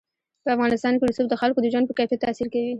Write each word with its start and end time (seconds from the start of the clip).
په 0.43 0.49
افغانستان 0.55 0.93
کې 0.95 1.03
رسوب 1.09 1.27
د 1.29 1.35
خلکو 1.41 1.59
د 1.61 1.67
ژوند 1.73 1.85
په 1.87 1.95
کیفیت 1.99 2.23
تاثیر 2.25 2.47
کوي. 2.53 2.69